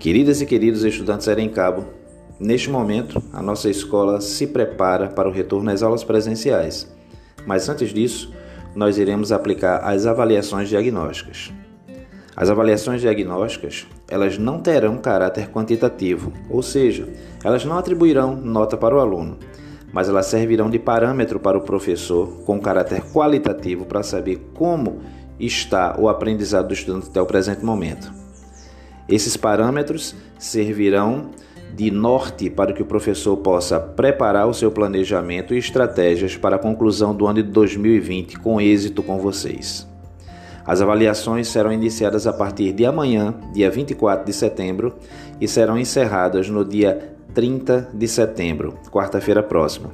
Queridas 0.00 0.40
e 0.40 0.46
queridos 0.46 0.82
estudantes 0.82 1.28
Eren 1.28 1.50
Cabo, 1.50 1.84
neste 2.40 2.70
momento 2.70 3.22
a 3.34 3.42
nossa 3.42 3.68
escola 3.68 4.18
se 4.22 4.46
prepara 4.46 5.08
para 5.08 5.28
o 5.28 5.30
retorno 5.30 5.70
às 5.70 5.82
aulas 5.82 6.02
presenciais. 6.02 6.90
Mas 7.46 7.68
antes 7.68 7.92
disso, 7.92 8.32
nós 8.74 8.96
iremos 8.96 9.30
aplicar 9.30 9.80
as 9.84 10.06
avaliações 10.06 10.70
diagnósticas. 10.70 11.52
As 12.34 12.48
avaliações 12.48 13.02
diagnósticas, 13.02 13.86
elas 14.08 14.38
não 14.38 14.58
terão 14.58 14.96
caráter 14.96 15.50
quantitativo, 15.50 16.32
ou 16.48 16.62
seja, 16.62 17.06
elas 17.44 17.66
não 17.66 17.76
atribuirão 17.76 18.34
nota 18.34 18.78
para 18.78 18.96
o 18.96 19.00
aluno, 19.00 19.36
mas 19.92 20.08
elas 20.08 20.24
servirão 20.24 20.70
de 20.70 20.78
parâmetro 20.78 21.38
para 21.38 21.58
o 21.58 21.62
professor 21.62 22.42
com 22.46 22.58
caráter 22.58 23.02
qualitativo 23.12 23.84
para 23.84 24.02
saber 24.02 24.50
como 24.54 25.02
está 25.38 25.94
o 25.98 26.08
aprendizado 26.08 26.68
do 26.68 26.74
estudante 26.74 27.08
até 27.10 27.20
o 27.20 27.26
presente 27.26 27.62
momento. 27.62 28.19
Esses 29.10 29.36
parâmetros 29.36 30.14
servirão 30.38 31.30
de 31.74 31.90
norte 31.90 32.48
para 32.48 32.72
que 32.72 32.82
o 32.82 32.86
professor 32.86 33.36
possa 33.38 33.78
preparar 33.80 34.46
o 34.46 34.54
seu 34.54 34.70
planejamento 34.70 35.52
e 35.52 35.58
estratégias 35.58 36.36
para 36.36 36.56
a 36.56 36.58
conclusão 36.58 37.14
do 37.14 37.26
ano 37.26 37.42
de 37.42 37.50
2020 37.50 38.38
com 38.38 38.60
êxito 38.60 39.02
com 39.02 39.18
vocês. 39.18 39.86
As 40.64 40.80
avaliações 40.80 41.48
serão 41.48 41.72
iniciadas 41.72 42.26
a 42.26 42.32
partir 42.32 42.72
de 42.72 42.86
amanhã, 42.86 43.34
dia 43.52 43.70
24 43.70 44.24
de 44.24 44.32
setembro, 44.32 44.94
e 45.40 45.48
serão 45.48 45.76
encerradas 45.76 46.48
no 46.48 46.64
dia 46.64 47.14
30 47.34 47.88
de 47.92 48.06
setembro, 48.06 48.78
quarta-feira 48.92 49.42
próxima. 49.42 49.90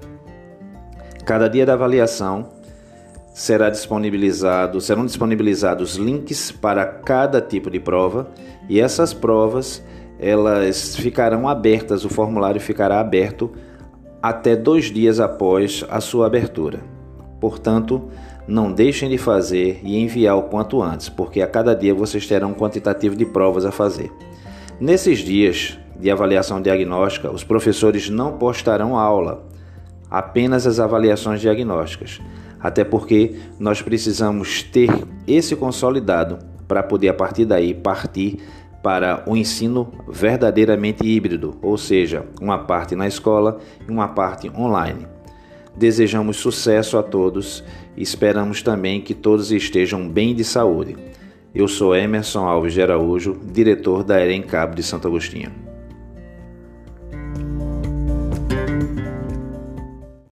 Cada 1.24 1.48
dia 1.48 1.64
da 1.64 1.72
avaliação 1.72 2.48
será 3.36 3.68
disponibilizado, 3.68 4.80
serão 4.80 5.04
disponibilizados 5.04 5.96
links 5.96 6.50
para 6.50 6.86
cada 6.86 7.38
tipo 7.38 7.70
de 7.70 7.78
prova 7.78 8.30
e 8.66 8.80
essas 8.80 9.12
provas 9.12 9.84
elas 10.18 10.96
ficarão 10.96 11.46
abertas, 11.46 12.06
o 12.06 12.08
formulário 12.08 12.58
ficará 12.58 12.98
aberto 12.98 13.52
até 14.22 14.56
dois 14.56 14.86
dias 14.86 15.20
após 15.20 15.84
a 15.90 16.00
sua 16.00 16.26
abertura. 16.26 16.80
Portanto, 17.38 18.08
não 18.48 18.72
deixem 18.72 19.10
de 19.10 19.18
fazer 19.18 19.80
e 19.84 19.98
enviar 19.98 20.38
o 20.38 20.44
quanto 20.44 20.82
antes, 20.82 21.10
porque 21.10 21.42
a 21.42 21.46
cada 21.46 21.76
dia 21.76 21.94
vocês 21.94 22.26
terão 22.26 22.52
um 22.52 22.54
quantitativo 22.54 23.14
de 23.14 23.26
provas 23.26 23.66
a 23.66 23.70
fazer. 23.70 24.10
Nesses 24.80 25.18
dias 25.18 25.78
de 26.00 26.10
avaliação 26.10 26.62
diagnóstica, 26.62 27.30
os 27.30 27.44
professores 27.44 28.08
não 28.08 28.38
postarão 28.38 28.96
aula, 28.96 29.46
apenas 30.10 30.66
as 30.66 30.80
avaliações 30.80 31.42
diagnósticas, 31.42 32.18
até 32.60 32.84
porque 32.84 33.34
nós 33.58 33.82
precisamos 33.82 34.62
ter 34.62 34.90
esse 35.26 35.54
consolidado 35.56 36.38
para 36.66 36.82
poder 36.82 37.08
a 37.08 37.14
partir 37.14 37.44
daí 37.44 37.74
partir 37.74 38.38
para 38.82 39.24
o 39.26 39.36
ensino 39.36 39.92
verdadeiramente 40.08 41.04
híbrido, 41.04 41.56
ou 41.60 41.76
seja, 41.76 42.24
uma 42.40 42.58
parte 42.58 42.94
na 42.94 43.08
escola 43.08 43.58
e 43.86 43.90
uma 43.90 44.08
parte 44.08 44.48
online. 44.50 45.08
Desejamos 45.76 46.36
sucesso 46.36 46.96
a 46.96 47.02
todos 47.02 47.64
e 47.96 48.02
esperamos 48.02 48.62
também 48.62 49.00
que 49.00 49.12
todos 49.12 49.50
estejam 49.50 50.08
bem 50.08 50.34
de 50.34 50.44
saúde. 50.44 50.96
Eu 51.54 51.66
sou 51.66 51.96
Emerson 51.96 52.46
Alves 52.46 52.74
de 52.74 52.82
Araújo, 52.82 53.36
diretor 53.52 54.04
da 54.04 54.20
Eren 54.20 54.42
Cabo 54.42 54.74
de 54.74 54.82
Santo 54.82 55.08
Agostinho. 55.08 55.65